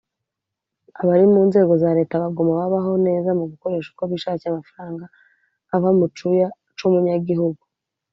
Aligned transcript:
abari 1.01 1.25
mu 1.33 1.41
nzego 1.49 1.73
za 1.83 1.89
Leta 1.97 2.21
baguma 2.23 2.59
babaho 2.61 2.91
neza 3.07 3.29
mu 3.39 3.45
gukoresha 3.51 3.87
uko 3.93 4.03
bishakiye 4.11 4.49
amafaranga 4.51 5.05
ava 5.75 5.89
mu 5.99 6.05
cuya 6.15 6.47
c’umunyagihugu 6.77 7.61